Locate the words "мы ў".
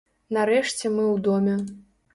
0.95-1.15